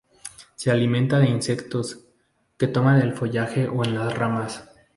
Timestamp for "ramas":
4.17-4.67